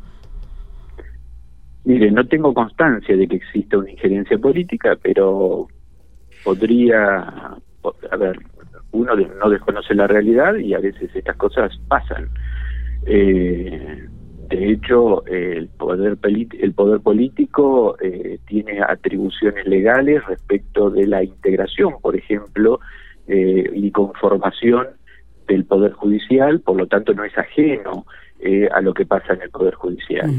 mire 1.86 2.10
no 2.12 2.26
tengo 2.28 2.54
constancia 2.54 3.16
de 3.16 3.28
que 3.28 3.36
exista 3.36 3.78
una 3.78 3.92
injerencia 3.92 4.38
política 4.38 4.98
pero 5.02 5.68
podría 6.44 7.58
a 8.10 8.16
ver 8.18 8.40
uno 8.94 9.16
no 9.16 9.50
desconoce 9.50 9.94
la 9.94 10.08
realidad 10.08 10.56
y 10.56 10.74
a 10.74 10.80
veces 10.80 11.10
estas 11.14 11.36
cosas 11.36 11.72
pasan. 11.88 12.30
Eh, 13.06 14.08
de 14.56 14.72
hecho, 14.72 15.26
el 15.26 15.68
poder, 15.68 16.18
el 16.60 16.74
poder 16.74 17.00
político 17.00 17.98
eh, 18.00 18.38
tiene 18.46 18.82
atribuciones 18.88 19.66
legales 19.66 20.24
respecto 20.28 20.92
de 20.92 21.08
la 21.08 21.24
integración, 21.24 21.96
por 22.00 22.16
ejemplo, 22.16 22.80
eh, 23.28 23.68
y 23.74 23.90
conformación 23.90 24.90
del 25.48 25.66
Poder 25.66 25.94
Judicial, 25.94 26.60
por 26.60 26.78
lo 26.78 26.86
tanto 26.86 27.16
no 27.16 27.24
es 27.24 27.36
ajeno 27.36 28.06
eh, 28.40 28.70
a 28.72 28.82
lo 28.82 28.94
que 28.94 29.08
pasa 29.08 29.34
en 29.34 29.42
el 29.42 29.50
Poder 29.50 29.74
Judicial. 29.74 30.30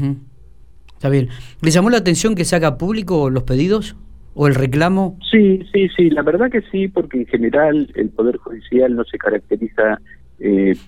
Está 0.93 1.09
bien. 1.09 1.27
¿Le 1.61 1.71
llamó 1.71 1.89
la 1.89 1.97
atención 1.97 2.35
que 2.35 2.45
se 2.45 2.55
haga 2.55 2.77
público 2.77 3.29
los 3.29 3.43
pedidos 3.43 3.97
o 4.33 4.47
el 4.47 4.55
reclamo? 4.55 5.19
Sí, 5.29 5.61
sí, 5.73 5.89
sí, 5.89 6.09
la 6.09 6.21
verdad 6.21 6.49
que 6.49 6.61
sí, 6.71 6.87
porque 6.87 7.17
en 7.17 7.25
general 7.25 7.91
el 7.95 8.09
Poder 8.09 8.37
Judicial 8.37 8.95
no 8.95 9.03
se 9.03 9.17
caracteriza 9.17 9.99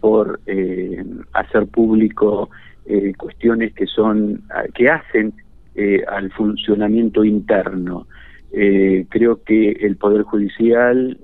por 0.01 0.39
hacer 1.33 1.67
público 1.67 2.49
eh, 2.89 3.13
cuestiones 3.17 3.73
que 3.73 3.85
son 3.85 4.43
ah, 4.49 4.63
que 4.73 4.89
hacen 4.89 5.33
eh, 5.75 6.03
al 6.07 6.31
funcionamiento 6.31 7.25
interno. 7.25 8.07
Eh, 8.51 9.05
creo 9.09 9.43
que 9.43 9.71
el 9.71 9.97
Poder 9.97 10.23
Judicial, 10.23 11.19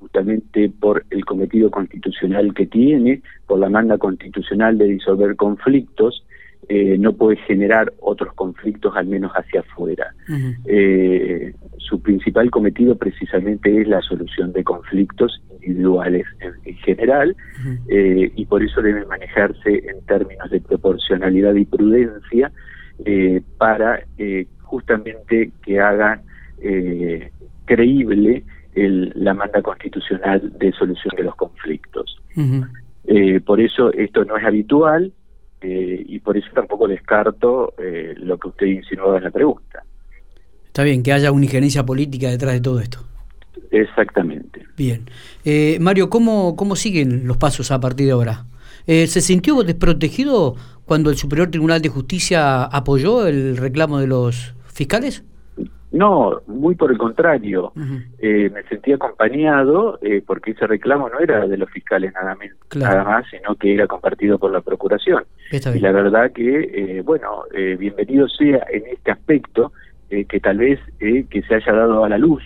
justamente 0.00 0.68
por 0.68 1.04
el 1.10 1.24
cometido 1.24 1.70
constitucional 1.70 2.52
que 2.52 2.66
tiene, 2.66 3.22
por 3.46 3.60
la 3.60 3.70
manda 3.70 3.96
constitucional 3.96 4.76
de 4.76 4.86
disolver 4.86 5.36
conflictos, 5.36 6.25
no 6.68 7.12
puede 7.12 7.36
generar 7.36 7.92
otros 8.00 8.32
conflictos, 8.34 8.96
al 8.96 9.06
menos 9.06 9.32
hacia 9.32 9.60
afuera. 9.60 10.14
su 11.78 12.02
principal 12.02 12.50
cometido 12.50 12.96
precisamente 12.96 13.80
es 13.80 13.86
la 13.86 14.02
solución 14.02 14.52
de 14.52 14.64
conflictos 14.64 15.40
individuales 15.66 16.26
en, 16.40 16.76
general 16.78 17.36
eh, 17.88 18.30
y 18.34 18.46
por 18.46 18.62
eso 18.62 18.80
debe 18.80 19.04
manejarse 19.06 19.82
en 19.88 20.04
términos 20.06 20.50
de 20.50 20.60
proporcionalidad 20.60 21.54
y 21.54 21.64
prudencia 21.64 22.52
eh, 23.04 23.42
para 23.58 24.04
eh, 24.18 24.46
justamente 24.62 25.50
que 25.64 25.80
hagan 25.80 26.22
creíble 27.64 28.42
el, 28.74 29.12
la 29.14 29.34
manda 29.34 29.62
constitucional 29.62 30.52
de 30.58 30.72
solución 30.72 31.14
de 31.16 31.24
los 31.24 31.36
conflictos. 31.36 32.18
por 33.44 33.60
eso 33.60 33.92
esto 33.92 34.24
no 34.24 34.36
es 34.36 34.44
habitual 34.44 35.12
y 35.62 36.18
por 36.20 36.36
eso 36.36 36.48
tampoco 36.54 36.86
descarto 36.86 37.74
lo 38.16 38.38
que 38.38 38.48
usted 38.48 38.66
insinuaba 38.66 39.18
en 39.18 39.24
la 39.24 39.30
pregunta. 39.30 39.82
Está 40.76 40.84
bien, 40.84 41.02
que 41.02 41.12
haya 41.12 41.32
una 41.32 41.46
injerencia 41.46 41.86
política 41.86 42.28
detrás 42.28 42.52
de 42.52 42.60
todo 42.60 42.80
esto. 42.80 42.98
Exactamente. 43.70 44.66
Bien. 44.76 45.08
Eh, 45.44 45.78
Mario, 45.80 46.10
¿cómo, 46.10 46.54
¿cómo 46.56 46.76
siguen 46.76 47.26
los 47.26 47.36
pasos 47.38 47.70
a 47.70 47.80
partir 47.80 48.06
de 48.06 48.12
ahora? 48.12 48.44
Eh, 48.86 49.06
¿Se 49.06 49.20
sintió 49.20 49.62
desprotegido 49.62 50.54
cuando 50.84 51.10
el 51.10 51.16
Superior 51.16 51.50
Tribunal 51.50 51.82
de 51.82 51.88
Justicia 51.88 52.64
apoyó 52.64 53.26
el 53.26 53.56
reclamo 53.56 53.98
de 53.98 54.06
los 54.06 54.54
fiscales? 54.66 55.24
No, 55.96 56.40
muy 56.46 56.74
por 56.74 56.90
el 56.90 56.98
contrario. 56.98 57.72
eh, 58.18 58.50
me 58.52 58.62
sentí 58.64 58.92
acompañado 58.92 59.98
eh, 60.02 60.22
porque 60.26 60.52
ese 60.52 60.66
reclamo 60.66 61.08
no 61.08 61.18
era 61.18 61.46
de 61.46 61.56
los 61.56 61.70
fiscales 61.70 62.12
nada, 62.14 62.34
más, 62.34 62.48
nada 62.76 63.04
más, 63.04 63.24
sino 63.30 63.54
que 63.54 63.74
era 63.74 63.86
compartido 63.86 64.38
por 64.38 64.52
la 64.52 64.60
Procuración. 64.60 65.24
Y 65.50 65.78
la 65.80 65.92
verdad 65.92 66.32
que, 66.32 67.02
bueno, 67.04 67.44
bienvenido 67.78 68.28
sea 68.28 68.66
en 68.70 68.86
este 68.86 69.10
aspecto 69.10 69.72
que 70.08 70.40
tal 70.40 70.58
vez 70.58 70.80
que 70.98 71.42
se 71.48 71.54
haya 71.54 71.72
dado 71.72 72.04
a 72.04 72.08
la 72.08 72.18
luz 72.18 72.42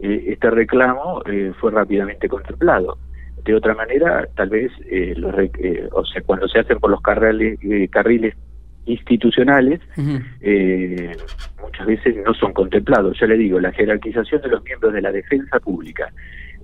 eh, 0.00 0.32
este 0.32 0.50
reclamo 0.50 1.22
eh, 1.26 1.52
fue 1.58 1.70
rápidamente 1.70 2.28
contemplado. 2.28 2.98
De 3.44 3.54
otra 3.54 3.74
manera, 3.74 4.26
tal 4.34 4.48
vez, 4.50 4.72
eh, 4.90 5.14
los, 5.16 5.34
o 5.92 6.04
sea, 6.04 6.22
cuando 6.22 6.48
se 6.48 6.58
hacen 6.58 6.78
por 6.78 6.90
los 6.90 7.00
carriles, 7.00 7.58
carriles 7.90 8.34
institucionales, 8.86 9.80
muchas 11.62 11.86
veces 11.86 12.16
no 12.24 12.34
son 12.34 12.52
contemplados. 12.52 13.18
Ya 13.20 13.26
le 13.26 13.36
digo, 13.36 13.60
la 13.60 13.72
jerarquización 13.72 14.42
de 14.42 14.48
los 14.48 14.64
miembros 14.64 14.92
de 14.92 15.02
la 15.02 15.12
defensa 15.12 15.58
pública 15.60 16.12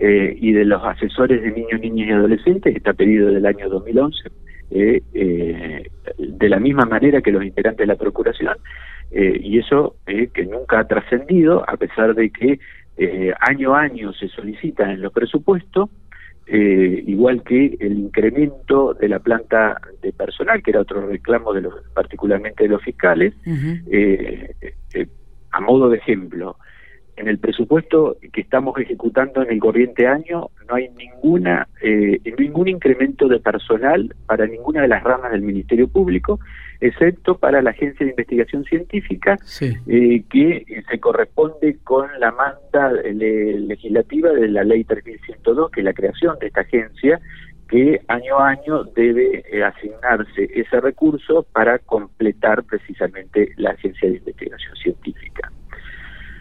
y 0.01 0.53
de 0.53 0.65
los 0.65 0.83
asesores 0.85 1.43
de 1.43 1.51
niños, 1.53 1.81
niñas 1.81 2.09
y 2.09 2.13
adolescentes 2.13 2.75
está 2.75 2.93
pedido 2.93 3.31
del 3.31 3.45
año 3.47 3.69
2011, 3.69 4.31
de 4.71 6.49
la 6.49 6.59
misma 6.59 6.85
manera 6.85 7.21
que 7.21 7.33
los 7.33 7.45
integrantes 7.45 7.87
de 7.87 7.93
la 7.93 7.97
Procuración, 7.97 8.57
y 9.13 9.59
eso 9.59 9.97
que 10.07 10.47
nunca 10.47 10.81
ha 10.81 10.85
trascendido, 10.87 11.69
a 11.69 11.77
pesar 11.77 12.15
de 12.15 12.31
que 12.31 12.59
eh, 13.03 13.33
año 13.41 13.75
a 13.75 13.81
año 13.81 14.13
se 14.13 14.29
solicita 14.29 14.93
en 14.93 15.01
los 15.01 15.11
presupuestos, 15.11 15.89
eh, 16.53 17.05
igual 17.07 17.45
que 17.45 17.77
el 17.79 17.93
incremento 17.93 18.93
de 18.95 19.09
la 19.09 19.21
planta 19.21 19.81
de 20.03 20.13
personal, 20.13 20.61
que 20.63 20.73
era 20.73 20.81
otro 20.81 21.07
reclamo 21.07 21.53
de 21.53 21.61
los, 21.61 21.75
particularmente 21.95 22.65
de 22.65 22.71
los 22.71 22.83
fiscales, 22.83 23.35
eh, 23.47 24.53
a 25.53 25.61
modo 25.61 25.89
de 25.89 25.99
ejemplo, 25.99 26.57
en 27.21 27.29
el 27.29 27.39
presupuesto 27.39 28.17
que 28.33 28.41
estamos 28.41 28.79
ejecutando 28.79 29.43
en 29.43 29.51
el 29.51 29.61
corriente 29.61 30.07
año 30.07 30.49
no 30.69 30.75
hay 30.75 30.89
ninguna 30.91 31.69
ningún 32.39 32.69
incremento 32.69 33.29
de 33.29 33.39
personal 33.41 34.15
para 34.27 34.47
ninguna 34.47 34.83
de 34.83 34.89
las 34.89 35.03
ramas 35.03 35.33
del 35.33 35.43
Ministerio 35.43 35.89
Público 35.89 36.41
excepto 36.81 37.37
para 37.37 37.63
la 37.63 37.71
Agencia 37.71 38.05
de 38.05 38.11
Investigación 38.11 38.65
Científica, 38.65 39.39
eh, 39.61 40.23
que 40.31 40.83
se 40.91 40.99
corresponde 40.99 41.79
con 41.85 42.09
la 42.19 42.33
manda 42.33 42.91
legislativa 42.93 44.31
de 44.31 44.49
la 44.49 44.65
Ley 44.65 44.85
3102, 44.85 45.71
que 45.71 45.81
es 45.81 45.85
la 45.85 45.93
creación 45.93 46.39
de 46.41 46.47
esta 46.47 46.63
agencia, 46.63 47.21
que 47.69 48.01
año 48.09 48.39
a 48.39 48.49
año 48.49 48.85
debe 48.97 49.45
eh, 49.53 49.63
asignarse 49.63 50.49
ese 50.55 50.81
recurso 50.81 51.47
para 51.53 51.79
completar 51.79 52.65
precisamente 52.65 53.53
la 53.57 53.71
Agencia 53.71 54.09
de 54.09 54.17
Investigación 54.17 54.75
Científica. 54.77 55.53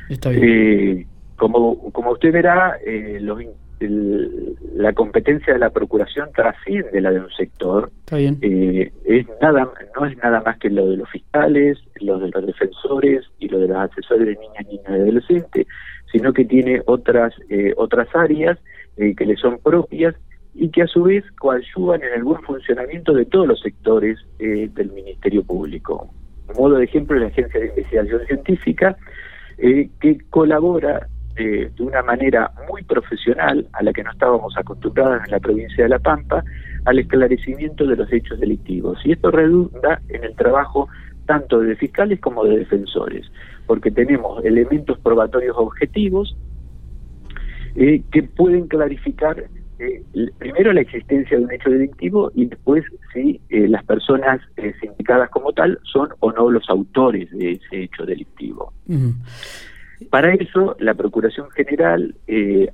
Está 0.09 0.29
bien. 0.29 0.43
Eh, 0.43 1.07
como, 1.37 1.91
como 1.91 2.11
usted 2.11 2.33
verá, 2.33 2.77
los 3.21 3.39
la 3.79 4.93
competencia 4.93 5.53
de 5.53 5.59
la 5.59 5.69
procuración 5.69 6.29
trasciende 6.35 6.99
la 6.99 7.11
de 7.11 7.21
un 7.21 7.31
sector. 7.31 7.91
Eh, 8.11 8.91
es 9.05 9.25
nada, 9.41 9.69
no 9.95 10.05
es 10.05 10.17
nada 10.17 10.41
más 10.45 10.57
que 10.57 10.69
lo 10.69 10.89
de 10.89 10.97
los 10.97 11.09
fiscales, 11.09 11.77
lo 12.01 12.19
de 12.19 12.29
los 12.29 12.45
defensores 12.45 13.25
y 13.39 13.47
lo 13.47 13.59
de 13.59 13.69
los 13.69 13.77
asesores 13.77 14.27
de 14.27 14.35
niñas, 14.35 14.65
niños 14.65 14.85
y 14.89 14.93
adolescentes, 14.93 15.67
sino 16.11 16.33
que 16.33 16.45
tiene 16.45 16.81
otras 16.85 17.33
eh, 17.49 17.73
otras 17.77 18.07
áreas 18.13 18.57
eh, 18.97 19.15
que 19.15 19.25
le 19.25 19.37
son 19.37 19.59
propias 19.59 20.15
y 20.53 20.69
que 20.69 20.81
a 20.83 20.87
su 20.87 21.03
vez 21.03 21.23
coadyuvan 21.39 22.01
en 22.03 22.13
el 22.15 22.23
buen 22.23 22.41
funcionamiento 22.41 23.13
de 23.13 23.25
todos 23.25 23.47
los 23.47 23.61
sectores 23.61 24.17
del 24.39 24.91
Ministerio 24.91 25.43
Público. 25.43 26.11
Modo 26.57 26.77
de 26.77 26.85
ejemplo, 26.85 27.17
la 27.17 27.27
Agencia 27.27 27.59
de 27.59 27.67
Investigación 27.67 28.25
Científica, 28.25 28.97
que 29.99 30.17
colabora 30.29 31.07
de 31.35 31.71
una 31.79 32.01
manera 32.03 32.51
muy 32.69 32.83
profesional, 32.83 33.65
a 33.73 33.83
la 33.83 33.93
que 33.93 34.03
no 34.03 34.11
estábamos 34.11 34.57
acostumbrados 34.57 35.23
en 35.25 35.31
la 35.31 35.39
provincia 35.39 35.83
de 35.83 35.89
La 35.89 35.99
Pampa, 35.99 36.43
al 36.85 36.99
esclarecimiento 36.99 37.85
de 37.85 37.95
los 37.95 38.11
hechos 38.11 38.39
delictivos. 38.39 38.99
Y 39.05 39.13
esto 39.13 39.31
redunda 39.31 40.01
en 40.09 40.23
el 40.23 40.35
trabajo 40.35 40.89
tanto 41.25 41.59
de 41.59 41.75
fiscales 41.75 42.19
como 42.19 42.43
de 42.43 42.57
defensores, 42.59 43.31
porque 43.67 43.91
tenemos 43.91 44.43
elementos 44.43 44.99
probatorios 44.99 45.55
objetivos 45.57 46.35
eh, 47.75 48.01
que 48.11 48.23
pueden 48.23 48.67
clarificar 48.67 49.45
eh, 49.79 50.03
primero 50.37 50.73
la 50.73 50.81
existencia 50.81 51.37
de 51.37 51.43
un 51.45 51.51
hecho 51.53 51.69
delictivo 51.69 52.31
y 52.35 52.47
después 52.47 52.83
si 53.13 53.39
eh, 53.49 53.65
las 53.69 53.85
personas 53.85 54.41
eh, 54.57 54.73
sindicadas 54.81 55.29
como 55.29 55.53
tal 55.53 55.79
son 55.83 56.09
o 56.19 56.33
no 56.33 56.49
los 56.51 56.69
autores 56.69 57.31
de 57.31 57.53
ese 57.53 57.83
hecho 57.83 58.05
delictivo. 58.05 58.73
Para 60.09 60.33
eso, 60.33 60.75
la 60.79 60.93
Procuración 60.95 61.49
General 61.51 62.13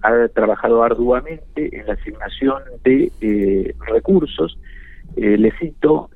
ha 0.02 0.28
trabajado 0.30 0.84
arduamente 0.84 1.78
en 1.78 1.86
la 1.88 1.94
asignación 1.94 2.62
de 2.84 3.76
recursos. 3.88 4.58
le 5.16 5.52
cito, 5.60 6.10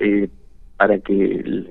para 0.78 1.00
que 1.00 1.66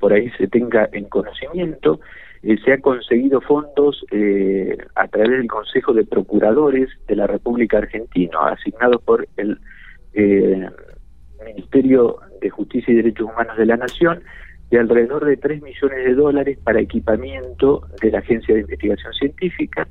por 0.00 0.12
ahí 0.12 0.30
se 0.38 0.48
tenga 0.48 0.88
en 0.92 1.04
conocimiento, 1.04 2.00
eh, 2.42 2.56
se 2.64 2.72
ha 2.72 2.80
conseguido 2.80 3.40
fondos 3.40 4.04
eh, 4.10 4.76
a 4.94 5.08
través 5.08 5.30
del 5.30 5.48
Consejo 5.48 5.92
de 5.92 6.04
Procuradores 6.04 6.88
de 7.08 7.16
la 7.16 7.26
República 7.26 7.78
Argentina, 7.78 8.38
asignados 8.48 9.02
por 9.02 9.26
el 9.36 9.58
eh, 10.12 10.68
Ministerio 11.44 12.18
de 12.40 12.50
Justicia 12.50 12.92
y 12.92 12.96
Derechos 12.96 13.28
Humanos 13.30 13.56
de 13.56 13.66
la 13.66 13.76
Nación, 13.76 14.22
de 14.70 14.78
alrededor 14.78 15.24
de 15.24 15.36
3 15.36 15.62
millones 15.62 16.04
de 16.04 16.14
dólares 16.14 16.58
para 16.62 16.80
equipamiento 16.80 17.82
de 18.02 18.10
la 18.10 18.18
Agencia 18.18 18.54
de 18.54 18.62
Investigación 18.62 19.12
Científica. 19.14 19.86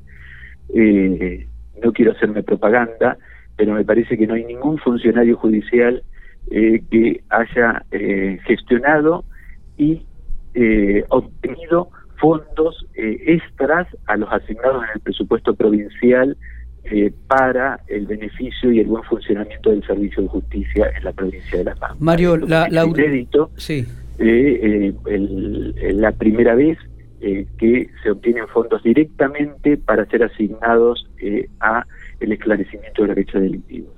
no 0.73 1.93
quiero 1.93 2.11
hacerme 2.11 2.43
propaganda, 2.43 3.17
pero 3.55 3.73
me 3.73 3.85
parece 3.85 4.17
que 4.17 4.27
no 4.27 4.33
hay 4.33 4.43
ningún 4.43 4.77
funcionario 4.79 5.37
judicial 5.37 6.03
que 6.49 7.23
haya 7.29 7.85
gestionado 8.45 9.23
y 9.77 10.05
obtenido 11.07 11.89
fondos 12.17 12.85
eh, 12.95 13.17
extras 13.27 13.87
a 14.07 14.17
los 14.17 14.31
asignados 14.31 14.83
en 14.83 14.89
el 14.95 14.99
presupuesto 15.01 15.55
provincial 15.55 16.37
eh, 16.85 17.11
para 17.27 17.79
el 17.87 18.05
beneficio 18.05 18.71
y 18.71 18.79
el 18.79 18.87
buen 18.87 19.03
funcionamiento 19.03 19.71
del 19.71 19.85
servicio 19.85 20.23
de 20.23 20.29
justicia 20.29 20.91
en 20.95 21.03
la 21.03 21.11
provincia 21.11 21.57
de 21.57 21.63
La 21.63 21.75
Pampa. 21.75 21.97
Mario, 21.99 22.37
la, 22.37 22.67
la... 22.69 22.85
sí. 23.57 23.85
Eh, 24.17 24.93
la 25.93 26.11
primera 26.13 26.55
vez 26.55 26.77
que 27.57 27.89
se 28.03 28.11
obtienen 28.11 28.47
fondos 28.49 28.83
directamente 28.83 29.77
para 29.77 30.05
ser 30.05 30.23
asignados 30.23 31.09
a 31.59 31.85
el 32.19 32.31
esclarecimiento 32.31 33.01
de 33.03 33.07
los 33.09 33.17
hechos 33.17 33.41
delictivos. 33.41 33.95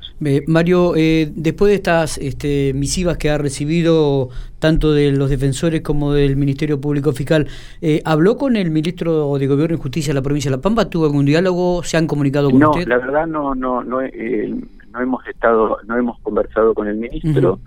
Mario, 0.48 0.96
eh, 0.96 1.32
después 1.36 1.70
de 1.70 1.76
estas 1.76 2.18
este, 2.18 2.74
misivas 2.74 3.18
que 3.18 3.30
ha 3.30 3.38
recibido 3.38 4.30
tanto 4.58 4.92
de 4.92 5.12
los 5.12 5.30
defensores 5.30 5.82
como 5.82 6.12
del 6.14 6.36
Ministerio 6.36 6.82
Público 6.82 7.12
Fiscal, 7.12 7.48
eh, 7.82 8.02
¿habló 8.04 8.36
con 8.36 8.56
el 8.56 8.72
ministro 8.72 9.38
de 9.38 9.48
Gobierno 9.48 9.78
y 9.78 9.80
Justicia 9.80 10.12
de 10.12 10.16
la 10.16 10.24
provincia 10.24 10.50
de 10.50 10.58
La 10.58 10.62
Pampa? 10.62 10.90
¿Tuvo 10.90 11.06
algún 11.06 11.26
diálogo? 11.26 11.84
¿Se 11.84 11.98
han 11.98 12.08
comunicado 12.08 12.50
con 12.50 12.64
usted? 12.64 12.88
No, 12.88 12.96
la 12.96 12.98
verdad 12.98 13.28
no, 13.28 13.54
no, 13.54 13.84
no, 13.84 14.02
eh, 14.02 14.56
no 14.92 15.02
hemos 15.02 15.28
estado, 15.28 15.78
no 15.86 15.96
hemos 15.96 16.20
conversado 16.22 16.74
con 16.74 16.88
el 16.88 16.98
ministro. 16.98 17.60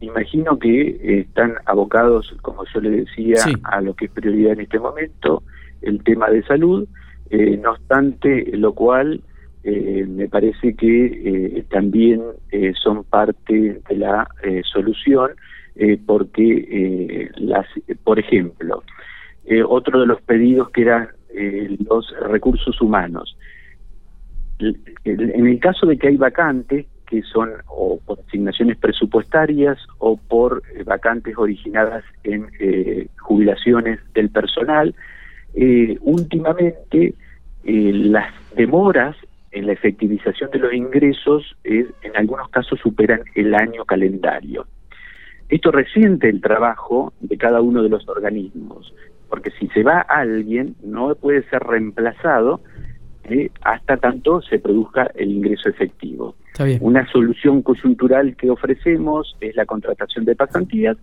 imagino 0.00 0.58
que 0.58 1.20
están 1.20 1.54
abocados, 1.66 2.34
como 2.42 2.64
yo 2.74 2.80
le 2.80 2.90
decía, 2.90 3.36
a 3.62 3.80
lo 3.80 3.94
que 3.94 4.06
es 4.06 4.10
prioridad 4.10 4.54
en 4.54 4.62
este 4.62 4.80
momento, 4.80 5.44
el 5.82 6.02
tema 6.02 6.28
de 6.28 6.42
salud. 6.42 6.88
No 7.30 7.72
obstante, 7.72 8.50
lo 8.56 8.72
cual 8.74 9.22
eh, 9.62 10.06
me 10.08 10.26
parece 10.26 10.74
que 10.74 11.04
eh, 11.04 11.64
también 11.70 12.22
eh, 12.50 12.72
son 12.82 13.04
parte 13.04 13.82
de 13.88 13.96
la 13.96 14.26
solución 14.64 15.30
porque 16.06 17.30
las 17.36 17.66
por 18.04 18.18
ejemplo 18.18 18.82
otro 19.66 20.00
de 20.00 20.06
los 20.06 20.20
pedidos 20.20 20.68
que 20.70 20.82
eran 20.82 21.08
los 21.86 22.12
recursos 22.28 22.78
humanos. 22.82 23.34
En 24.58 25.46
el 25.46 25.58
caso 25.58 25.86
de 25.86 25.96
que 25.96 26.08
hay 26.08 26.16
vacantes 26.16 26.86
que 27.06 27.22
son 27.22 27.50
o 27.66 27.98
por 28.04 28.18
asignaciones 28.28 28.76
presupuestarias 28.76 29.78
o 29.98 30.18
por 30.18 30.62
vacantes 30.84 31.34
originadas 31.38 32.04
en 32.24 32.46
jubilaciones 33.18 34.00
del 34.12 34.28
personal 34.28 34.94
últimamente 36.00 37.14
las 37.64 38.32
demoras 38.54 39.16
en 39.52 39.66
la 39.66 39.72
efectivización 39.72 40.50
de 40.50 40.58
los 40.58 40.72
ingresos 40.72 41.56
en 41.64 42.16
algunos 42.16 42.48
casos 42.50 42.78
superan 42.80 43.22
el 43.34 43.54
año 43.54 43.84
calendario. 43.84 44.66
Esto 45.48 45.72
resiente 45.72 46.28
el 46.28 46.40
trabajo 46.40 47.12
de 47.20 47.36
cada 47.36 47.60
uno 47.60 47.82
de 47.82 47.88
los 47.88 48.08
organismos, 48.08 48.94
porque 49.28 49.50
si 49.58 49.66
se 49.68 49.82
va 49.82 50.00
alguien 50.00 50.76
no 50.84 51.14
puede 51.16 51.42
ser 51.50 51.62
reemplazado 51.62 52.60
eh, 53.24 53.50
hasta 53.62 53.96
tanto 53.96 54.40
se 54.42 54.58
produzca 54.58 55.10
el 55.14 55.30
ingreso 55.30 55.68
efectivo. 55.68 56.34
Una 56.80 57.06
solución 57.10 57.62
coyuntural 57.62 58.36
que 58.36 58.50
ofrecemos 58.50 59.36
es 59.40 59.56
la 59.56 59.66
contratación 59.66 60.24
de 60.24 60.36
pasantías, 60.36 60.96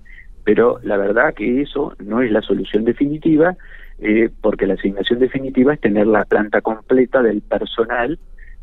pero 0.43 0.79
la 0.83 0.97
verdad 0.97 1.33
que 1.33 1.61
eso 1.61 1.95
no 2.03 2.21
es 2.21 2.31
la 2.31 2.41
solución 2.41 2.83
definitiva, 2.83 3.55
eh, 3.99 4.29
porque 4.41 4.67
la 4.67 4.75
asignación 4.75 5.19
definitiva 5.19 5.73
es 5.73 5.81
tener 5.81 6.07
la 6.07 6.25
planta 6.25 6.61
completa 6.61 7.21
del 7.21 7.41
personal 7.41 8.19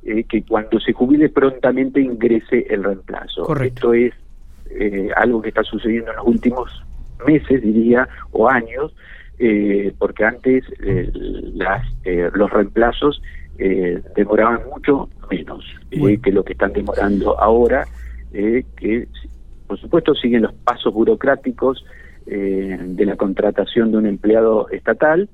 eh, 0.06 0.24
que 0.24 0.42
cuando 0.42 0.78
se 0.80 0.92
jubile 0.92 1.30
prontamente 1.30 1.98
ingrese 1.98 2.66
el 2.68 2.84
reemplazo. 2.84 3.56
Esto 3.56 3.94
es 3.94 4.12
eh, 4.70 5.08
algo 5.16 5.40
que 5.40 5.48
está 5.48 5.62
sucediendo 5.62 6.10
en 6.10 6.18
los 6.18 6.26
últimos 6.26 6.84
meses, 7.26 7.62
diría, 7.62 8.06
o 8.32 8.50
años, 8.50 8.94
eh, 9.38 9.94
porque 9.98 10.26
antes 10.26 10.62
las, 11.54 11.86
los 12.34 12.50
reemplazos 12.50 13.22
demoraban 14.14 14.60
mucho 14.68 15.08
menos 15.30 15.64
que 15.90 16.32
lo 16.32 16.44
que 16.44 16.52
están 16.52 16.74
demorando 16.74 17.40
ahora, 17.40 17.86
que 18.30 19.08
por 19.66 19.80
supuesto 19.80 20.14
siguen 20.14 20.42
los 20.42 20.52
pasos 20.52 20.92
burocráticos 20.92 21.82
de 22.26 23.04
la 23.04 23.16
contratación 23.16 23.92
de 23.92 23.98
un 23.98 24.06
empleado 24.06 24.68
estatal, 24.70 25.28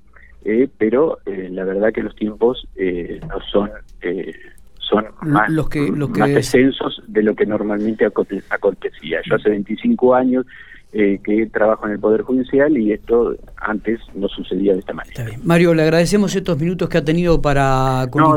pero 0.79 1.18
la 1.26 1.64
verdad 1.64 1.92
que 1.92 2.03
los 2.03 2.14
tiempos 2.16 2.66
no 2.76 3.40
son 3.50 3.70
son 4.90 5.05
más, 5.22 5.48
los 5.50 5.68
que, 5.68 5.88
los 5.88 6.11
que... 6.11 6.22
descensos 6.22 7.00
de 7.07 7.22
lo 7.22 7.35
que 7.35 7.46
normalmente 7.46 8.05
acontecía. 8.05 9.20
Yo 9.24 9.37
hace 9.37 9.50
25 9.50 10.14
años 10.14 10.46
eh, 10.92 11.20
que 11.22 11.46
trabajo 11.46 11.87
en 11.87 11.92
el 11.92 12.00
Poder 12.00 12.22
Judicial 12.22 12.76
y 12.76 12.92
esto 12.92 13.37
antes 13.57 14.00
no 14.14 14.29
sucedía 14.29 14.72
de 14.72 14.81
esta 14.81 14.92
manera. 14.92 15.24
Mario, 15.44 15.74
le 15.74 15.83
agradecemos 15.83 16.35
estos 16.35 16.59
minutos 16.59 16.88
que 16.88 16.98
ha 16.98 17.05
tenido 17.05 17.40
para 17.40 18.07
con 18.11 18.22
no, 18.22 18.37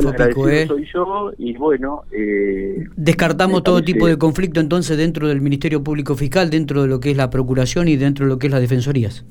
¿eh? 0.49 0.67
soy 0.67 0.87
yo 0.93 1.31
y 1.37 1.53
bueno... 1.53 2.03
Eh, 2.11 2.85
Descartamos 2.95 3.63
todo 3.63 3.81
tipo 3.81 4.07
de 4.07 4.17
conflicto 4.17 4.59
entonces 4.59 4.97
dentro 4.97 5.27
del 5.27 5.41
Ministerio 5.41 5.83
Público 5.83 6.15
Fiscal, 6.15 6.49
dentro 6.49 6.83
de 6.83 6.87
lo 6.87 6.99
que 6.99 7.11
es 7.11 7.17
la 7.17 7.29
Procuración 7.29 7.87
y 7.87 7.95
dentro 7.95 8.25
de 8.25 8.29
lo 8.29 8.37
que 8.37 8.47
es 8.47 8.53
las 8.53 8.61
Defensorías. 8.61 9.25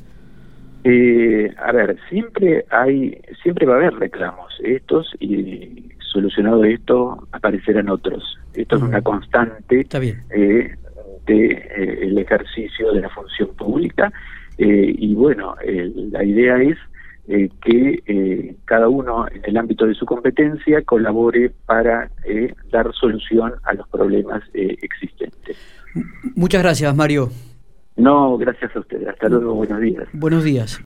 Eh, 0.85 1.49
a 1.65 1.73
ver, 1.73 1.97
siempre 2.09 2.65
hay, 2.71 3.17
siempre 3.43 3.67
va 3.67 3.75
a 3.75 3.77
haber 3.77 3.95
reclamos 3.95 4.53
estos 4.65 5.07
y 5.21 5.93
solucionado 6.13 6.65
esto, 6.65 7.27
aparecerán 7.33 7.89
otros. 7.89 8.39
Esto 8.55 8.77
es 8.77 8.83
una 8.83 9.01
constante 9.01 9.87
eh, 10.35 10.75
eh, 11.27 11.99
el 12.03 12.19
ejercicio 12.19 12.93
de 12.93 13.01
la 13.01 13.09
función 13.11 13.49
pública 13.57 14.13
eh, 14.59 14.95
y 14.97 15.15
bueno, 15.15 15.55
la 16.11 16.25
idea 16.25 16.57
es 16.63 16.77
que 17.63 18.55
cada 18.65 18.89
uno 18.89 19.27
en 19.29 19.41
el 19.45 19.57
ámbito 19.57 19.87
de 19.87 19.95
su 19.95 20.05
competencia 20.05 20.83
colabore 20.83 21.53
para 21.67 22.11
dar 22.71 22.93
solución 22.93 23.55
a 23.63 23.75
los 23.75 23.89
problemas 23.89 24.43
existentes. 24.53 25.57
Muchas 26.35 26.63
gracias, 26.63 26.95
Mario. 26.95 27.31
No, 27.97 28.37
gracias 28.39 28.75
a 28.75 28.81
ustedes. 28.81 29.09
Hasta 29.09 29.29
luego, 29.29 29.55
buenos 29.55 29.81
días. 29.81 30.09
Buenos 30.13 30.45
días. 30.45 30.81